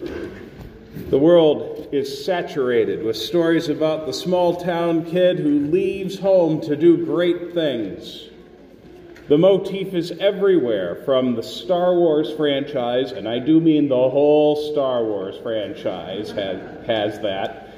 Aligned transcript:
The 0.00 1.18
world 1.18 1.88
is 1.92 2.24
saturated 2.24 3.02
with 3.02 3.16
stories 3.16 3.68
about 3.68 4.06
the 4.06 4.12
small 4.12 4.56
town 4.56 5.04
kid 5.04 5.38
who 5.38 5.60
leaves 5.60 6.18
home 6.18 6.60
to 6.62 6.76
do 6.76 7.04
great 7.04 7.54
things. 7.54 8.28
The 9.28 9.38
motif 9.38 9.94
is 9.94 10.12
everywhere 10.12 10.96
from 11.04 11.34
the 11.34 11.42
Star 11.42 11.94
Wars 11.94 12.32
franchise, 12.32 13.12
and 13.12 13.28
I 13.28 13.38
do 13.38 13.60
mean 13.60 13.88
the 13.88 13.94
whole 13.94 14.72
Star 14.72 15.04
Wars 15.04 15.36
franchise 15.42 16.30
has, 16.30 16.86
has 16.86 17.20
that, 17.20 17.70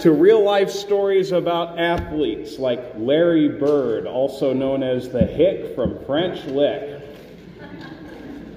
to 0.00 0.12
real 0.12 0.42
life 0.42 0.70
stories 0.70 1.32
about 1.32 1.78
athletes 1.78 2.58
like 2.58 2.92
Larry 2.96 3.48
Bird, 3.48 4.06
also 4.06 4.52
known 4.52 4.82
as 4.82 5.10
the 5.10 5.24
Hick 5.24 5.74
from 5.74 6.04
French 6.04 6.44
Lick. 6.46 6.97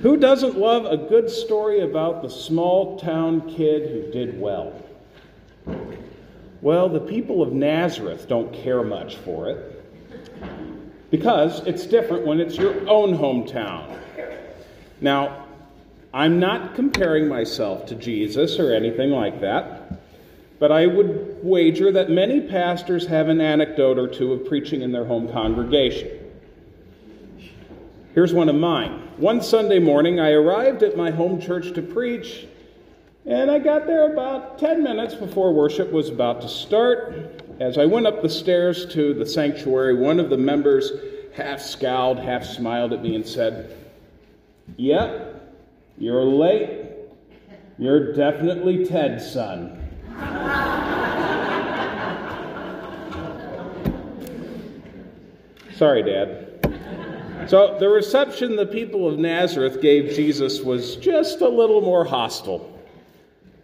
Who 0.02 0.18
doesn't 0.18 0.58
love 0.58 0.86
a 0.86 0.98
good 0.98 1.30
story 1.30 1.82
about 1.82 2.24
the 2.24 2.30
small 2.30 2.98
town 2.98 3.48
kid 3.48 3.92
who 3.92 4.12
did 4.12 4.40
well? 4.40 4.74
Well, 6.62 6.90
the 6.90 7.00
people 7.00 7.44
of 7.44 7.54
Nazareth 7.54 8.28
don't 8.28 8.52
care 8.52 8.84
much 8.84 9.18
for 9.18 9.50
it 9.50 11.12
because 11.12 11.60
it's 11.68 11.86
different 11.86 12.26
when 12.26 12.40
it's 12.40 12.58
your 12.58 12.74
own 12.90 13.16
hometown. 13.16 13.96
Now, 15.02 15.46
I'm 16.14 16.40
not 16.40 16.74
comparing 16.74 17.28
myself 17.28 17.86
to 17.88 17.96
Jesus 17.96 18.58
or 18.58 18.74
anything 18.74 19.12
like 19.12 19.40
that, 19.42 20.00
but 20.58 20.72
I 20.72 20.88
would 20.88 21.44
wager 21.44 21.92
that 21.92 22.10
many 22.10 22.42
pastors 22.42 23.06
have 23.06 23.30
an 23.30 23.40
anecdote 23.40 24.00
or 24.00 24.08
two 24.08 24.34
of 24.34 24.48
preaching 24.48 24.82
in 24.82 24.92
their 24.92 25.06
home 25.06 25.32
congregation. 25.32 26.10
Here's 28.16 28.34
one 28.34 28.50
of 28.50 28.56
mine. 28.56 29.01
One 29.18 29.42
Sunday 29.42 29.80
morning, 29.80 30.20
I 30.20 30.32
arrived 30.32 30.84
at 30.84 30.98
my 30.98 31.12
home 31.12 31.40
church 31.40 31.74
to 31.74 31.82
preach, 31.82 32.48
and 33.26 33.52
I 33.52 33.60
got 33.60 33.86
there 33.86 34.12
about 34.12 34.58
10 34.58 34.82
minutes 34.82 35.14
before 35.14 35.54
worship 35.54 35.92
was 35.92 36.10
about 36.10 36.42
to 36.42 36.48
start. 36.48 37.44
As 37.60 37.78
I 37.78 37.86
went 37.86 38.08
up 38.08 38.22
the 38.22 38.30
stairs 38.30 38.86
to 38.94 39.14
the 39.14 39.26
sanctuary, 39.26 39.96
one 39.96 40.20
of 40.20 40.30
the 40.30 40.38
members 40.38 40.92
half 41.36 41.62
scowled, 41.62 42.20
half 42.20 42.44
smiled 42.44 42.94
at 42.94 43.04
me, 43.04 43.16
and 43.16 43.28
said, 43.28 43.78
Yep, 44.78 45.58
you're 45.98 46.24
late. 46.24 46.88
You're 47.78 48.14
definitely 48.14 48.86
Ted's 48.86 49.30
son. 49.30 49.78
Sorry, 55.76 56.04
Dad. 56.04 56.51
So, 57.48 57.78
the 57.80 57.90
reception 57.90 58.56
the 58.56 58.66
people 58.66 59.08
of 59.08 59.18
Nazareth 59.18 59.82
gave 59.82 60.16
Jesus 60.16 60.62
was 60.62 60.96
just 60.98 61.42
a 61.42 61.48
little 61.48 61.82
more 61.82 62.06
hostile. 62.06 62.80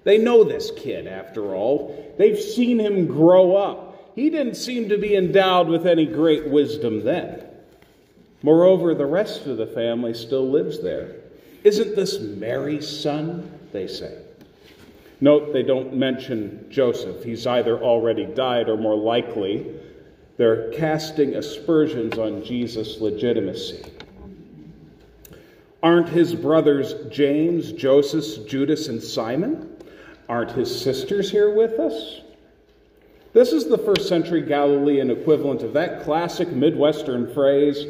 They 0.04 0.18
know 0.18 0.44
this 0.44 0.72
kid, 0.72 1.08
after 1.08 1.54
all. 1.54 2.16
They've 2.18 2.40
seen 2.40 2.80
him 2.80 3.08
grow 3.08 3.56
up. 3.56 4.14
He 4.16 4.30
didn't 4.30 4.56
seem 4.56 4.90
to 4.90 4.98
be 4.98 5.16
endowed 5.16 5.68
with 5.68 5.86
any 5.86 6.06
great 6.06 6.48
wisdom 6.48 7.04
then. 7.04 7.44
Moreover, 8.42 8.96
the 8.96 9.06
rest 9.06 9.46
of 9.48 9.58
the 9.58 9.68
family 9.68 10.14
still 10.14 10.50
lives 10.50 10.82
there. 10.82 11.16
Isn't 11.64 11.96
this 11.96 12.20
Mary's 12.20 12.88
son? 12.88 13.52
They 13.74 13.88
say. 13.88 14.18
Note 15.20 15.52
they 15.52 15.64
don't 15.64 15.94
mention 15.94 16.68
Joseph. 16.70 17.24
He's 17.24 17.48
either 17.48 17.78
already 17.80 18.26
died 18.26 18.70
or 18.70 18.78
more 18.78 18.96
likely 18.96 19.66
they're 20.38 20.72
casting 20.72 21.36
aspersions 21.36 22.18
on 22.18 22.44
Jesus' 22.44 23.02
legitimacy. 23.02 23.84
Aren't 25.84 26.10
his 26.10 26.36
brothers 26.36 26.96
James, 27.10 27.72
Joseph, 27.72 28.48
Judas, 28.48 28.88
and 28.88 29.02
Simon? 29.02 29.78
Aren't 30.30 30.52
his 30.52 30.82
sisters 30.82 31.32
here 31.32 31.54
with 31.54 31.80
us? 31.80 32.22
This 33.34 33.54
is 33.54 33.68
the 33.68 33.78
first 33.78 34.08
century 34.08 34.42
Galilean 34.42 35.12
equivalent 35.12 35.62
of 35.62 35.74
that 35.74 36.04
classic 36.04 36.50
Midwestern 36.50 37.34
phrase 37.34 37.86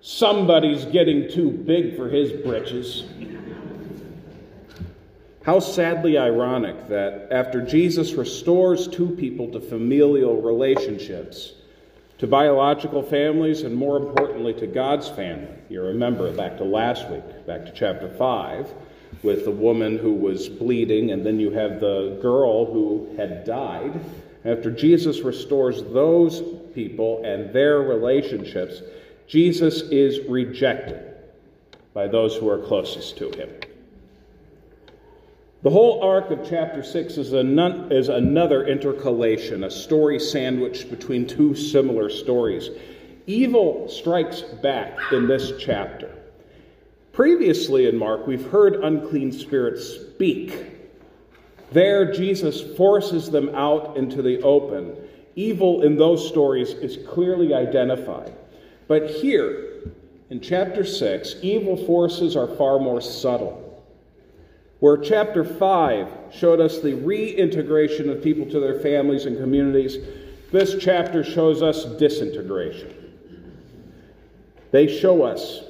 somebody's 0.00 0.84
getting 0.86 1.28
too 1.30 1.50
big 1.50 1.96
for 1.96 2.08
his 2.08 2.32
britches. 2.32 3.04
How 5.44 5.58
sadly 5.58 6.18
ironic 6.18 6.86
that 6.88 7.26
after 7.32 7.60
Jesus 7.62 8.12
restores 8.12 8.86
two 8.86 9.10
people 9.10 9.50
to 9.50 9.60
familial 9.60 10.40
relationships, 10.40 11.54
to 12.18 12.28
biological 12.28 13.02
families, 13.02 13.62
and 13.62 13.74
more 13.74 13.96
importantly, 13.96 14.54
to 14.54 14.68
God's 14.68 15.08
family. 15.08 15.48
You 15.68 15.82
remember 15.82 16.32
back 16.32 16.58
to 16.58 16.64
last 16.64 17.10
week, 17.10 17.24
back 17.44 17.66
to 17.66 17.72
chapter 17.72 18.08
5, 18.08 18.72
with 19.24 19.44
the 19.44 19.50
woman 19.50 19.98
who 19.98 20.14
was 20.14 20.48
bleeding, 20.48 21.10
and 21.10 21.26
then 21.26 21.40
you 21.40 21.50
have 21.50 21.80
the 21.80 22.20
girl 22.22 22.64
who 22.64 23.12
had 23.16 23.44
died. 23.44 24.00
After 24.44 24.70
Jesus 24.70 25.22
restores 25.22 25.82
those 25.82 26.40
people 26.72 27.20
and 27.24 27.52
their 27.52 27.80
relationships, 27.80 28.80
Jesus 29.26 29.82
is 29.82 30.20
rejected 30.28 31.16
by 31.94 32.06
those 32.06 32.36
who 32.36 32.48
are 32.48 32.58
closest 32.58 33.18
to 33.18 33.30
him. 33.32 33.50
The 35.62 35.70
whole 35.70 36.02
arc 36.02 36.32
of 36.32 36.44
chapter 36.48 36.82
6 36.82 37.18
is, 37.18 37.32
is 37.32 38.08
another 38.08 38.66
intercalation, 38.66 39.62
a 39.62 39.70
story 39.70 40.18
sandwiched 40.18 40.90
between 40.90 41.24
two 41.24 41.54
similar 41.54 42.10
stories. 42.10 42.68
Evil 43.28 43.88
strikes 43.88 44.40
back 44.40 44.98
in 45.12 45.28
this 45.28 45.52
chapter. 45.60 46.10
Previously 47.12 47.86
in 47.86 47.96
Mark, 47.96 48.26
we've 48.26 48.50
heard 48.50 48.82
unclean 48.82 49.30
spirits 49.30 49.86
speak. 49.86 50.52
There, 51.70 52.12
Jesus 52.12 52.60
forces 52.76 53.30
them 53.30 53.54
out 53.54 53.96
into 53.96 54.20
the 54.20 54.42
open. 54.42 54.96
Evil 55.36 55.82
in 55.82 55.96
those 55.96 56.26
stories 56.26 56.70
is 56.70 57.06
clearly 57.08 57.54
identified. 57.54 58.32
But 58.88 59.10
here, 59.10 59.92
in 60.28 60.40
chapter 60.40 60.84
6, 60.84 61.36
evil 61.40 61.76
forces 61.76 62.34
are 62.34 62.48
far 62.48 62.80
more 62.80 63.00
subtle. 63.00 63.61
Where 64.82 64.96
chapter 64.96 65.44
5 65.44 66.08
showed 66.32 66.60
us 66.60 66.80
the 66.80 66.94
reintegration 66.94 68.10
of 68.10 68.20
people 68.20 68.50
to 68.50 68.58
their 68.58 68.80
families 68.80 69.26
and 69.26 69.38
communities, 69.38 69.96
this 70.50 70.74
chapter 70.80 71.22
shows 71.22 71.62
us 71.62 71.84
disintegration. 72.00 72.92
They 74.72 74.88
show 74.88 75.22
us 75.22 75.62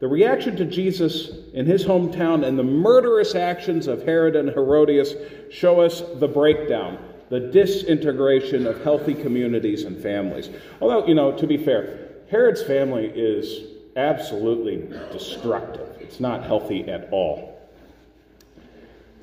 the 0.00 0.08
reaction 0.08 0.56
to 0.56 0.64
Jesus 0.64 1.28
in 1.52 1.66
his 1.66 1.84
hometown 1.84 2.42
and 2.42 2.58
the 2.58 2.62
murderous 2.62 3.34
actions 3.34 3.86
of 3.86 4.02
Herod 4.02 4.34
and 4.34 4.48
Herodias 4.48 5.14
show 5.50 5.82
us 5.82 6.02
the 6.14 6.28
breakdown, 6.28 6.96
the 7.28 7.40
disintegration 7.40 8.66
of 8.66 8.82
healthy 8.82 9.12
communities 9.12 9.84
and 9.84 10.02
families. 10.02 10.48
Although, 10.80 11.06
you 11.06 11.14
know, 11.14 11.36
to 11.36 11.46
be 11.46 11.58
fair, 11.58 12.12
Herod's 12.30 12.62
family 12.62 13.12
is 13.14 13.74
absolutely 13.96 14.88
destructive. 15.12 15.98
It's 16.00 16.18
not 16.18 16.44
healthy 16.44 16.88
at 16.88 17.10
all. 17.12 17.53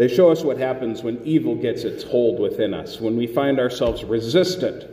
They 0.01 0.07
show 0.07 0.31
us 0.31 0.43
what 0.43 0.57
happens 0.57 1.03
when 1.03 1.23
evil 1.23 1.53
gets 1.53 1.83
its 1.83 2.03
hold 2.03 2.39
within 2.39 2.73
us, 2.73 2.99
when 2.99 3.15
we 3.15 3.27
find 3.27 3.59
ourselves 3.59 4.03
resistant 4.03 4.83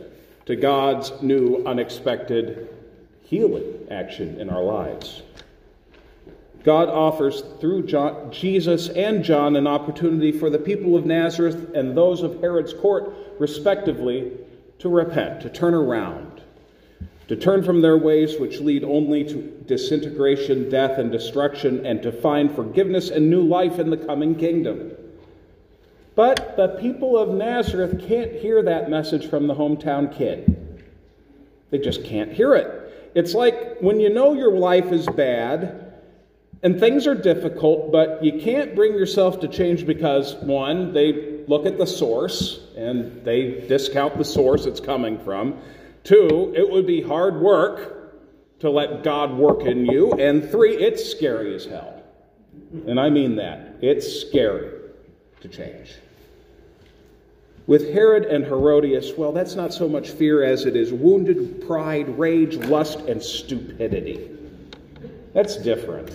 to 0.45 0.55
God's 0.55 1.11
new, 1.23 1.63
unexpected 1.65 2.69
healing 3.23 3.87
action 3.89 4.39
in 4.39 4.51
our 4.51 4.61
lives. 4.61 5.23
God 6.63 6.89
offers 6.89 7.41
through 7.59 7.87
John, 7.87 8.31
Jesus 8.31 8.89
and 8.89 9.23
John 9.23 9.55
an 9.55 9.65
opportunity 9.65 10.31
for 10.31 10.51
the 10.51 10.59
people 10.59 10.95
of 10.95 11.07
Nazareth 11.07 11.73
and 11.73 11.97
those 11.97 12.21
of 12.21 12.39
Herod's 12.39 12.75
court, 12.75 13.11
respectively, 13.39 14.33
to 14.77 14.89
repent, 14.89 15.41
to 15.41 15.49
turn 15.49 15.73
around, 15.73 16.28
to 17.29 17.35
turn 17.35 17.61
from 17.61 17.81
their 17.81 17.95
ways 17.95 18.39
which 18.39 18.59
lead 18.59 18.83
only 18.83 19.23
to 19.23 19.63
disintegration, 19.67 20.67
death, 20.67 20.97
and 20.97 21.11
destruction, 21.11 21.85
and 21.85 22.01
to 22.01 22.11
find 22.11 22.51
forgiveness 22.51 23.11
and 23.11 23.29
new 23.29 23.43
life 23.43 23.77
in 23.77 23.91
the 23.91 23.97
coming 23.97 24.33
kingdom. 24.33 24.91
But 26.15 26.57
the 26.57 26.69
people 26.81 27.15
of 27.15 27.29
Nazareth 27.29 28.03
can't 28.07 28.31
hear 28.31 28.63
that 28.63 28.89
message 28.89 29.29
from 29.29 29.45
the 29.45 29.53
hometown 29.53 30.11
kid. 30.11 30.83
They 31.69 31.77
just 31.77 32.03
can't 32.03 32.31
hear 32.31 32.55
it. 32.55 33.11
It's 33.13 33.35
like 33.35 33.77
when 33.79 33.99
you 33.99 34.09
know 34.09 34.33
your 34.33 34.57
life 34.57 34.91
is 34.91 35.05
bad 35.05 35.93
and 36.63 36.79
things 36.79 37.05
are 37.05 37.13
difficult, 37.13 37.91
but 37.91 38.23
you 38.23 38.41
can't 38.41 38.75
bring 38.75 38.93
yourself 38.93 39.39
to 39.41 39.47
change 39.47 39.85
because, 39.85 40.33
one, 40.37 40.93
they 40.93 41.43
look 41.47 41.67
at 41.67 41.77
the 41.77 41.85
source 41.85 42.59
and 42.75 43.23
they 43.23 43.67
discount 43.67 44.17
the 44.17 44.25
source 44.25 44.65
it's 44.65 44.79
coming 44.79 45.19
from. 45.19 45.61
Two, 46.03 46.53
it 46.55 46.69
would 46.69 46.87
be 46.87 47.01
hard 47.01 47.39
work 47.39 48.59
to 48.59 48.69
let 48.69 49.03
God 49.03 49.33
work 49.33 49.61
in 49.61 49.85
you. 49.85 50.13
And 50.13 50.49
three, 50.49 50.75
it's 50.75 51.09
scary 51.09 51.55
as 51.55 51.65
hell. 51.65 52.03
And 52.87 52.99
I 52.99 53.09
mean 53.09 53.35
that. 53.37 53.77
It's 53.81 54.21
scary 54.21 54.71
to 55.41 55.47
change. 55.47 55.95
With 57.67 57.93
Herod 57.93 58.25
and 58.25 58.43
Herodias, 58.43 59.13
well, 59.15 59.31
that's 59.31 59.55
not 59.55 59.73
so 59.73 59.87
much 59.87 60.09
fear 60.09 60.43
as 60.43 60.65
it 60.65 60.75
is 60.75 60.91
wounded 60.91 61.67
pride, 61.67 62.17
rage, 62.17 62.55
lust, 62.55 62.99
and 63.01 63.21
stupidity. 63.21 64.31
That's 65.33 65.55
different. 65.57 66.11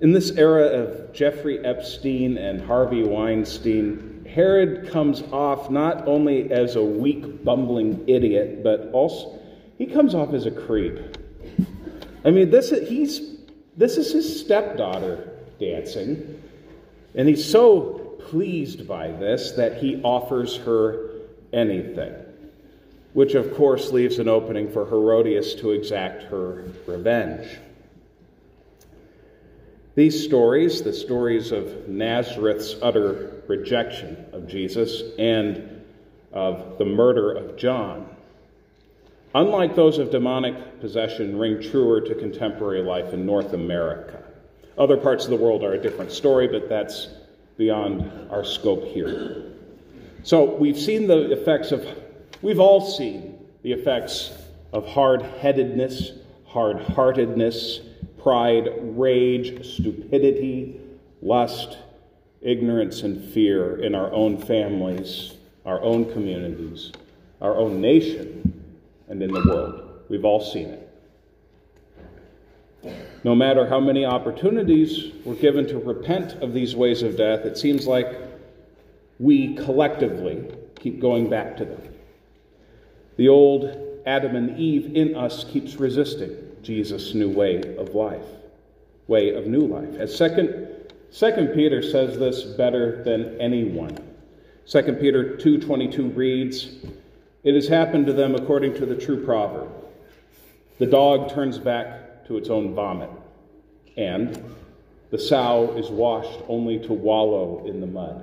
In 0.00 0.12
this 0.12 0.30
era 0.30 0.66
of 0.66 1.12
Jeffrey 1.12 1.64
Epstein 1.64 2.38
and 2.38 2.60
Harvey 2.60 3.02
Weinstein, 3.02 4.09
Herod 4.34 4.90
comes 4.90 5.22
off 5.32 5.70
not 5.70 6.06
only 6.06 6.52
as 6.52 6.76
a 6.76 6.82
weak, 6.84 7.44
bumbling 7.44 8.08
idiot, 8.08 8.62
but 8.62 8.90
also 8.92 9.38
he 9.76 9.86
comes 9.86 10.14
off 10.14 10.34
as 10.34 10.46
a 10.46 10.50
creep. 10.50 10.98
I 12.24 12.30
mean, 12.30 12.50
this 12.50 12.70
is, 12.70 12.88
he's, 12.88 13.38
this 13.76 13.96
is 13.96 14.12
his 14.12 14.40
stepdaughter 14.40 15.38
dancing, 15.58 16.42
and 17.14 17.28
he's 17.28 17.44
so 17.44 18.18
pleased 18.28 18.86
by 18.86 19.08
this 19.08 19.52
that 19.52 19.78
he 19.78 20.00
offers 20.02 20.56
her 20.58 21.10
anything, 21.52 22.14
which 23.14 23.34
of 23.34 23.54
course 23.54 23.90
leaves 23.90 24.18
an 24.18 24.28
opening 24.28 24.70
for 24.70 24.86
Herodias 24.86 25.54
to 25.56 25.72
exact 25.72 26.24
her 26.24 26.64
revenge. 26.86 27.48
These 29.96 30.22
stories, 30.24 30.82
the 30.82 30.92
stories 30.92 31.50
of 31.50 31.88
Nazareth's 31.88 32.76
utter 32.80 33.39
rejection 33.50 34.26
of 34.32 34.46
Jesus 34.46 35.02
and 35.18 35.82
of 36.32 36.78
the 36.78 36.84
murder 36.84 37.32
of 37.32 37.56
John, 37.56 38.08
unlike 39.34 39.74
those 39.74 39.98
of 39.98 40.10
demonic 40.10 40.80
possession, 40.80 41.36
ring 41.36 41.60
truer 41.60 42.00
to 42.00 42.14
contemporary 42.14 42.82
life 42.82 43.12
in 43.12 43.26
North 43.26 43.52
America. 43.52 44.22
Other 44.78 44.96
parts 44.96 45.24
of 45.24 45.30
the 45.30 45.36
world 45.36 45.64
are 45.64 45.72
a 45.72 45.82
different 45.82 46.12
story, 46.12 46.46
but 46.46 46.68
that's 46.68 47.08
beyond 47.58 48.30
our 48.30 48.44
scope 48.44 48.84
here. 48.84 49.52
So 50.22 50.54
we've 50.54 50.78
seen 50.78 51.08
the 51.08 51.32
effects 51.32 51.72
of, 51.72 51.84
we've 52.42 52.60
all 52.60 52.80
seen 52.80 53.46
the 53.62 53.72
effects 53.72 54.32
of 54.72 54.86
hard 54.86 55.22
headedness, 55.22 56.12
hard 56.46 56.80
heartedness, 56.80 57.80
pride, 58.22 58.68
rage, 58.80 59.66
stupidity, 59.66 60.80
lust, 61.20 61.78
ignorance, 62.42 63.02
and 63.02 63.22
fear 63.32 63.76
in 63.82 63.94
our 63.94 64.12
own 64.12 64.36
families, 64.38 65.34
our 65.64 65.80
own 65.82 66.10
communities, 66.12 66.92
our 67.40 67.56
own 67.56 67.80
nation, 67.80 68.64
and 69.08 69.22
in 69.22 69.32
the 69.32 69.44
world. 69.46 70.00
We've 70.08 70.24
all 70.24 70.40
seen 70.40 70.68
it. 70.68 70.86
No 73.24 73.34
matter 73.34 73.66
how 73.66 73.80
many 73.80 74.06
opportunities 74.06 75.12
were 75.24 75.34
given 75.34 75.66
to 75.68 75.78
repent 75.78 76.42
of 76.42 76.54
these 76.54 76.74
ways 76.74 77.02
of 77.02 77.16
death, 77.16 77.44
it 77.44 77.58
seems 77.58 77.86
like 77.86 78.16
we 79.18 79.54
collectively 79.54 80.46
keep 80.78 80.98
going 80.98 81.28
back 81.28 81.58
to 81.58 81.66
them. 81.66 81.82
The 83.16 83.28
old 83.28 83.76
Adam 84.06 84.34
and 84.34 84.58
Eve 84.58 84.96
in 84.96 85.14
us 85.14 85.44
keeps 85.44 85.76
resisting 85.76 86.34
Jesus' 86.62 87.12
new 87.12 87.28
way 87.28 87.76
of 87.76 87.94
life, 87.94 88.24
way 89.06 89.34
of 89.34 89.46
new 89.46 89.66
life. 89.66 89.94
As 89.96 90.16
second, 90.16 90.68
second 91.10 91.48
Peter 91.48 91.82
says 91.82 92.18
this 92.18 92.42
better 92.42 93.02
than 93.02 93.40
anyone. 93.40 93.96
Second 94.64 95.00
Peter 95.00 95.36
2:22 95.36 96.08
reads, 96.10 96.76
"It 97.42 97.54
has 97.54 97.68
happened 97.68 98.06
to 98.06 98.12
them 98.12 98.34
according 98.34 98.74
to 98.74 98.86
the 98.86 98.96
true 98.96 99.24
proverb: 99.24 99.68
the 100.78 100.86
dog 100.86 101.28
turns 101.28 101.58
back 101.58 102.24
to 102.26 102.36
its 102.36 102.48
own 102.48 102.74
vomit, 102.74 103.10
and 103.96 104.38
the 105.10 105.18
sow 105.18 105.74
is 105.76 105.90
washed 105.90 106.40
only 106.48 106.78
to 106.78 106.92
wallow 106.92 107.62
in 107.66 107.80
the 107.80 107.86
mud. 107.86 108.22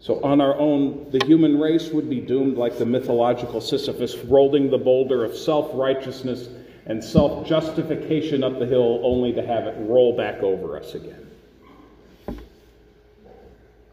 So, 0.00 0.20
on 0.22 0.40
our 0.40 0.58
own, 0.58 1.06
the 1.10 1.24
human 1.24 1.60
race 1.60 1.92
would 1.92 2.08
be 2.08 2.20
doomed 2.20 2.56
like 2.56 2.78
the 2.78 2.86
mythological 2.86 3.60
Sisyphus, 3.60 4.16
rolling 4.24 4.70
the 4.70 4.78
boulder 4.78 5.24
of 5.24 5.36
self 5.36 5.70
righteousness 5.74 6.48
and 6.90 7.04
self 7.04 7.46
justification 7.46 8.42
up 8.42 8.58
the 8.58 8.66
hill 8.66 9.00
only 9.04 9.32
to 9.32 9.46
have 9.46 9.68
it 9.68 9.76
roll 9.78 10.16
back 10.16 10.42
over 10.42 10.76
us 10.76 10.96
again. 10.96 11.30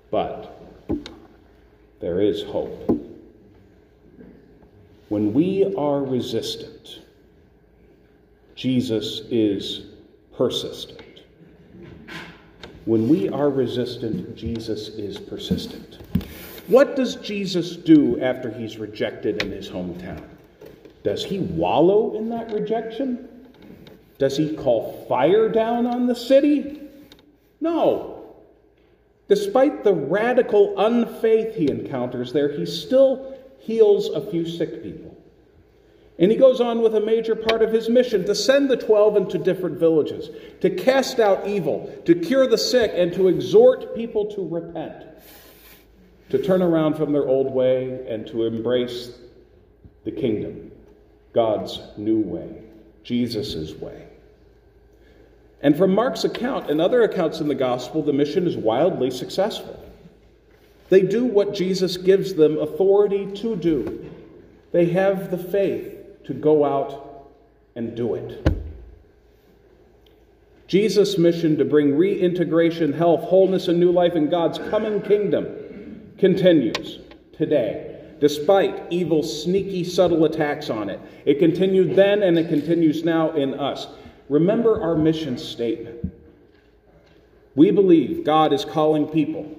But 0.10 0.60
there 2.00 2.22
is 2.22 2.42
hope. 2.42 2.90
When 5.10 5.32
we 5.32 5.76
are 5.76 6.04
resistant, 6.04 7.02
Jesus 8.56 9.22
is 9.30 9.82
persistent. 10.36 11.22
When 12.86 13.08
we 13.08 13.30
are 13.30 13.52
resistant, 13.52 14.36
Jesus 14.36 14.88
is 14.90 15.20
persistent. 15.20 16.00
What 16.66 16.96
does 16.96 17.18
Jesus 17.18 17.76
do 17.76 18.20
after 18.22 18.50
he's 18.50 18.80
rejected 18.80 19.44
in 19.44 19.52
his 19.52 19.70
hometown? 19.70 20.37
Does 21.07 21.24
he 21.24 21.39
wallow 21.39 22.18
in 22.18 22.27
that 22.31 22.51
rejection? 22.51 23.30
Does 24.18 24.36
he 24.36 24.57
call 24.57 25.06
fire 25.07 25.48
down 25.48 25.88
on 25.88 26.06
the 26.06 26.13
city? 26.13 26.81
No. 27.62 28.25
Despite 29.30 29.86
the 29.86 29.94
radical 29.94 30.77
unfaith 30.77 31.56
he 31.56 31.71
encounters 31.71 32.33
there, 32.33 32.51
he 32.51 32.65
still 32.65 33.39
heals 33.57 34.09
a 34.09 34.30
few 34.30 34.45
sick 34.45 34.83
people. 34.83 35.18
And 36.19 36.30
he 36.30 36.36
goes 36.36 36.59
on 36.59 36.81
with 36.81 36.94
a 36.94 37.00
major 37.00 37.38
part 37.38 37.62
of 37.62 37.71
his 37.71 37.88
mission 37.88 38.25
to 38.25 38.36
send 38.36 38.69
the 38.69 38.75
12 38.75 39.15
into 39.15 39.38
different 39.38 39.80
villages, 39.80 40.30
to 40.59 40.69
cast 40.69 41.21
out 41.21 41.48
evil, 41.48 41.89
to 42.04 42.15
cure 42.15 42.48
the 42.48 42.57
sick, 42.57 42.92
and 42.94 43.13
to 43.13 43.30
exhort 43.30 43.95
people 43.95 44.25
to 44.31 44.45
repent, 44.45 45.06
to 46.31 46.38
turn 46.38 46.62
around 46.62 46.95
from 46.95 47.13
their 47.13 47.30
old 47.30 47.50
way 47.54 48.06
and 48.09 48.27
to 48.27 48.44
embrace 48.44 49.18
the 50.04 50.12
kingdom, 50.12 50.74
God's 51.38 51.80
new 51.98 52.19
way, 52.19 52.63
Jesus' 53.04 53.75
way. 53.75 54.07
And 55.62 55.78
from 55.78 55.94
Mark's 55.94 56.24
account 56.24 56.72
and 56.72 56.81
other 56.81 57.04
accounts 57.04 57.42
in 57.42 57.48
the 57.48 57.54
gospel, 57.54 58.01
the 58.01 58.12
mission 58.12 58.48
is 58.48 58.57
wildly 58.57 59.12
successful. 59.12 59.80
They 60.89 61.04
do 61.04 61.25
what 61.25 61.54
Jesus 61.54 61.95
gives 61.95 62.34
them 62.34 62.57
authority 62.57 63.31
to 63.34 63.56
do. 63.56 64.10
They 64.72 64.86
have 64.88 65.30
the 65.30 65.38
faith 65.38 66.24
to 66.24 66.34
go 66.34 66.66
out 66.66 67.30
and 67.75 67.95
do 67.95 68.16
it. 68.16 68.44
Jesus' 70.66 71.19
mission 71.19 71.56
to 71.57 71.66
bring 71.66 71.95
reintegration, 71.95 72.94
health, 72.94 73.22
wholeness, 73.22 73.68
and 73.68 73.80
new 73.80 73.92
life 73.92 74.16
in 74.16 74.28
God's 74.31 74.57
coming 74.57 75.04
kingdom 75.04 76.13
continues 76.18 76.98
today, 77.31 77.97
despite 78.19 78.92
evil's 78.92 79.44
sneaky, 79.44 79.84
subtle 79.84 80.25
attacks 80.25 80.69
on 80.69 80.90
it. 80.90 81.00
It 81.25 81.40
continued 81.40 81.96
then 81.96 82.24
and 82.24 82.38
it 82.38 82.50
continues 82.50 83.04
now 83.04 83.31
in 83.31 83.54
us. 83.60 83.88
Remember 84.30 84.81
our 84.81 84.96
mission 84.96 85.38
statement. 85.38 86.12
We 87.56 87.72
believe 87.72 88.24
God 88.24 88.54
is 88.54 88.66
calling 88.66 89.07
people 89.07 89.57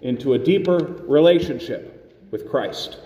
into 0.00 0.34
a 0.34 0.38
deeper 0.38 0.78
relationship 1.06 2.26
with 2.30 2.48
Christ 2.48 2.98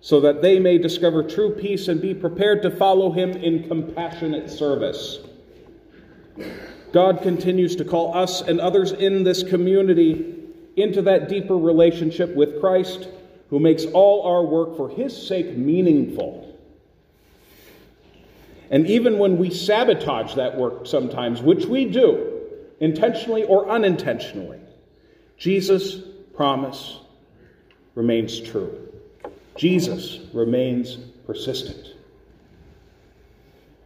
so 0.00 0.20
that 0.20 0.42
they 0.42 0.58
may 0.58 0.78
discover 0.78 1.22
true 1.22 1.54
peace 1.54 1.88
and 1.88 2.00
be 2.00 2.12
prepared 2.12 2.60
to 2.62 2.70
follow 2.70 3.12
him 3.12 3.30
in 3.30 3.68
compassionate 3.68 4.50
service. 4.50 5.20
God 6.92 7.22
continues 7.22 7.76
to 7.76 7.84
call 7.84 8.16
us 8.16 8.42
and 8.42 8.60
others 8.60 8.92
in 8.92 9.22
this 9.22 9.42
community 9.42 10.34
into 10.76 11.02
that 11.02 11.28
deeper 11.28 11.56
relationship 11.56 12.34
with 12.34 12.60
Christ, 12.60 13.08
who 13.52 13.60
makes 13.60 13.84
all 13.84 14.22
our 14.22 14.42
work 14.42 14.78
for 14.78 14.88
his 14.88 15.14
sake 15.14 15.54
meaningful. 15.58 16.58
And 18.70 18.86
even 18.86 19.18
when 19.18 19.36
we 19.36 19.50
sabotage 19.50 20.36
that 20.36 20.56
work 20.56 20.86
sometimes, 20.86 21.42
which 21.42 21.66
we 21.66 21.84
do, 21.84 22.40
intentionally 22.80 23.44
or 23.44 23.68
unintentionally, 23.68 24.58
Jesus' 25.36 26.00
promise 26.34 27.00
remains 27.94 28.40
true. 28.40 28.88
Jesus 29.58 30.20
remains 30.32 30.96
persistent. 31.26 31.88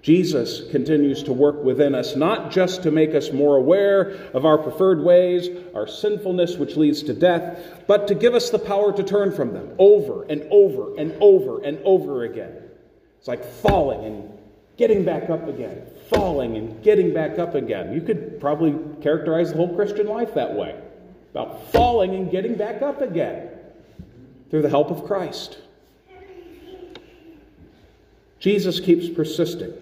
Jesus 0.07 0.63
continues 0.71 1.25
to 1.25 1.33
work 1.33 1.65
within 1.65 1.93
us, 1.93 2.15
not 2.15 2.53
just 2.53 2.85
to 2.85 2.93
make 2.93 3.13
us 3.13 3.33
more 3.33 3.57
aware 3.57 4.13
of 4.35 4.45
our 4.45 4.57
preferred 4.57 5.03
ways, 5.03 5.49
our 5.75 5.89
sinfulness 5.89 6.55
which 6.55 6.77
leads 6.77 7.03
to 7.03 7.13
death, 7.13 7.83
but 7.89 8.07
to 8.07 8.15
give 8.15 8.33
us 8.33 8.51
the 8.51 8.59
power 8.61 8.93
to 8.93 9.03
turn 9.03 9.33
from 9.33 9.53
them 9.53 9.69
over 9.81 10.23
and 10.29 10.47
over 10.49 10.97
and 10.97 11.13
over 11.21 11.61
and 11.65 11.81
over 11.83 12.23
again. 12.23 12.53
It's 13.19 13.27
like 13.27 13.45
falling 13.45 14.05
and 14.05 14.39
getting 14.77 15.05
back 15.05 15.29
up 15.29 15.49
again, 15.49 15.85
falling 16.09 16.57
and 16.57 16.81
getting 16.85 17.13
back 17.13 17.41
up 17.41 17.57
again. 17.57 17.93
You 17.93 18.01
could 18.01 18.39
probably 18.39 18.77
characterize 19.03 19.51
the 19.51 19.57
whole 19.57 19.75
Christian 19.75 20.07
life 20.07 20.35
that 20.35 20.55
way 20.55 20.81
about 21.33 21.73
falling 21.73 22.15
and 22.15 22.31
getting 22.31 22.55
back 22.55 22.81
up 22.81 23.01
again 23.01 23.49
through 24.51 24.63
the 24.63 24.71
help 24.71 24.93
of 24.93 25.05
Christ. 25.05 25.59
Jesus 28.39 28.79
keeps 28.79 29.09
persisting 29.09 29.73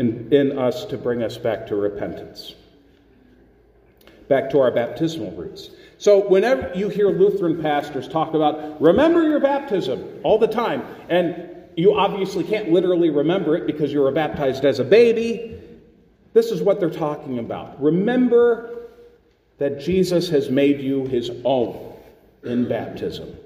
in, 0.00 0.32
in 0.32 0.58
us 0.58 0.86
to 0.86 0.96
bring 0.96 1.22
us 1.22 1.36
back 1.36 1.66
to 1.66 1.76
repentance, 1.76 2.54
back 4.28 4.48
to 4.50 4.58
our 4.58 4.70
baptismal 4.70 5.30
roots. 5.32 5.68
So, 5.98 6.26
whenever 6.26 6.72
you 6.74 6.88
hear 6.88 7.10
Lutheran 7.10 7.60
pastors 7.60 8.08
talk 8.08 8.32
about 8.32 8.80
remember 8.80 9.22
your 9.28 9.40
baptism 9.40 10.20
all 10.22 10.38
the 10.38 10.48
time, 10.48 10.82
and 11.10 11.50
you 11.76 11.94
obviously 11.94 12.44
can't 12.44 12.72
literally 12.72 13.10
remember 13.10 13.54
it 13.56 13.66
because 13.66 13.92
you 13.92 14.00
were 14.00 14.10
baptized 14.10 14.64
as 14.64 14.78
a 14.78 14.84
baby, 14.84 15.60
This 16.32 16.50
is 16.50 16.62
what 16.62 16.80
they're 16.80 16.88
talking 16.88 17.38
about. 17.38 17.82
Remember 17.82 18.88
that 19.58 19.80
Jesus 19.80 20.30
has 20.30 20.48
made 20.48 20.80
you 20.80 21.04
his 21.06 21.30
own 21.44 21.94
in 22.42 22.68
baptism. 22.68 23.36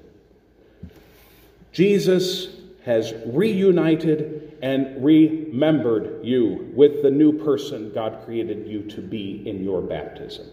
Jesus 1.73 2.47
has 2.85 3.15
reunited 3.27 4.59
and 4.63 5.03
remembered 5.03 6.25
you 6.25 6.71
with 6.75 7.03
the 7.03 7.11
new 7.11 7.33
person 7.33 7.93
God 7.95 8.25
created 8.25 8.67
you 8.67 8.83
to 8.91 9.01
be 9.01 9.43
in 9.49 9.65
your 9.65 9.81
baptism. 9.81 10.47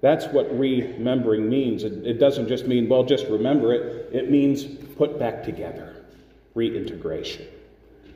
That's 0.00 0.26
what 0.26 0.56
remembering 0.56 1.48
means. 1.48 1.84
It, 1.84 2.18
doesn't 2.18 2.48
just 2.48 2.66
mean, 2.66 2.88
well, 2.88 3.04
just 3.04 3.26
remember 3.26 3.72
it, 3.72 4.12
it 4.12 4.30
means 4.30 4.64
put 4.64 5.18
back 5.18 5.44
together, 5.44 6.04
reintegration. 6.54 7.46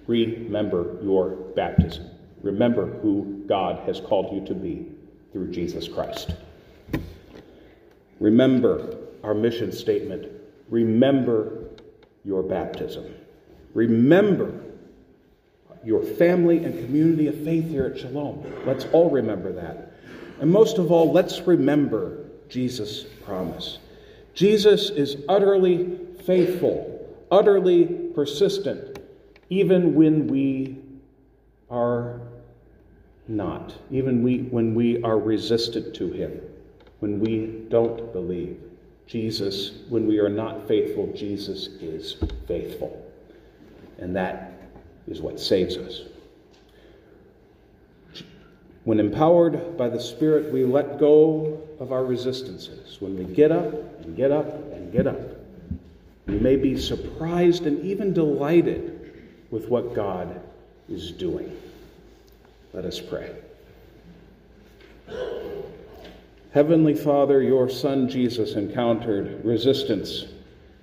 Remember 0.06 0.98
your 1.02 1.30
baptism. 1.54 2.10
Remember 2.42 2.86
who 2.86 3.44
God 3.46 3.86
has 3.86 4.00
called 4.00 4.32
you 4.34 4.44
to 4.46 4.54
be 4.54 4.86
through 5.32 5.50
Jesus 5.50 5.88
Christ. 5.88 6.34
Remember 8.20 8.96
our 9.22 9.34
mission 9.34 9.72
statement. 9.72 10.26
Remember 10.70 11.65
your 12.26 12.42
baptism. 12.42 13.06
Remember 13.72 14.52
your 15.84 16.02
family 16.02 16.64
and 16.64 16.84
community 16.84 17.28
of 17.28 17.44
faith 17.44 17.68
here 17.68 17.86
at 17.86 17.98
Shalom. 17.98 18.44
Let's 18.66 18.86
all 18.92 19.08
remember 19.08 19.52
that. 19.52 19.92
And 20.40 20.50
most 20.50 20.78
of 20.78 20.90
all, 20.90 21.12
let's 21.12 21.40
remember 21.42 22.24
Jesus' 22.48 23.04
promise. 23.24 23.78
Jesus 24.34 24.90
is 24.90 25.18
utterly 25.28 25.98
faithful, 26.24 27.16
utterly 27.30 28.10
persistent, 28.14 28.98
even 29.48 29.94
when 29.94 30.26
we 30.26 30.78
are 31.70 32.20
not, 33.28 33.72
even 33.90 34.22
we, 34.22 34.38
when 34.38 34.74
we 34.74 35.00
are 35.02 35.18
resistant 35.18 35.94
to 35.94 36.10
him, 36.10 36.40
when 36.98 37.20
we 37.20 37.64
don't 37.68 38.12
believe. 38.12 38.60
Jesus, 39.06 39.72
when 39.88 40.06
we 40.06 40.18
are 40.18 40.28
not 40.28 40.66
faithful, 40.66 41.12
Jesus 41.14 41.68
is 41.80 42.16
faithful. 42.48 43.02
And 43.98 44.14
that 44.16 44.52
is 45.06 45.20
what 45.20 45.38
saves 45.38 45.76
us. 45.76 46.02
When 48.84 49.00
empowered 49.00 49.76
by 49.76 49.88
the 49.88 50.00
Spirit, 50.00 50.52
we 50.52 50.64
let 50.64 50.98
go 50.98 51.60
of 51.80 51.92
our 51.92 52.04
resistances. 52.04 53.00
When 53.00 53.16
we 53.16 53.24
get 53.24 53.50
up 53.50 53.72
and 54.00 54.16
get 54.16 54.30
up 54.30 54.46
and 54.72 54.92
get 54.92 55.06
up, 55.06 55.20
we 56.26 56.38
may 56.38 56.56
be 56.56 56.76
surprised 56.76 57.66
and 57.66 57.84
even 57.84 58.12
delighted 58.12 59.12
with 59.50 59.68
what 59.68 59.94
God 59.94 60.40
is 60.88 61.12
doing. 61.12 61.56
Let 62.72 62.84
us 62.84 63.00
pray. 63.00 63.34
Heavenly 66.56 66.94
Father, 66.94 67.42
your 67.42 67.68
Son 67.68 68.08
Jesus 68.08 68.54
encountered 68.54 69.44
resistance 69.44 70.24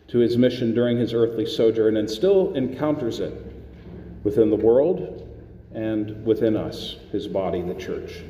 to 0.08 0.20
his 0.20 0.38
mission 0.38 0.76
during 0.76 1.00
his 1.00 1.16
earthly 1.16 1.48
sojourn 1.48 1.98
and 1.98 2.08
still 2.08 2.54
encounters 2.54 3.20
it 3.20 3.34
within 4.24 4.52
the 4.52 4.56
world 4.56 5.28
and 5.74 6.24
within 6.28 6.56
us, 6.56 6.98
his 7.12 7.28
body, 7.28 7.64
the 7.64 7.74
church. 7.74 8.22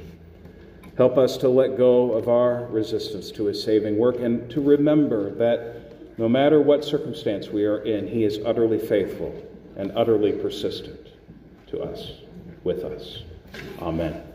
Help 0.96 1.18
us 1.18 1.36
to 1.36 1.50
let 1.50 1.76
go 1.76 2.14
of 2.14 2.30
our 2.30 2.66
resistance 2.68 3.30
to 3.32 3.48
his 3.48 3.62
saving 3.62 3.98
work 3.98 4.22
and 4.22 4.50
to 4.50 4.62
remember 4.62 5.36
that 5.36 6.18
no 6.18 6.30
matter 6.30 6.62
what 6.62 6.86
circumstance 6.86 7.50
we 7.50 7.66
are 7.66 7.80
in, 7.80 8.08
he 8.08 8.24
is 8.24 8.40
utterly 8.46 8.80
faithful 8.80 9.36
and 9.76 9.92
utterly 9.98 10.32
persistent 10.32 11.10
to 11.68 11.82
us, 11.82 12.14
with 12.64 12.86
us. 12.86 13.24
Amen. 13.82 14.33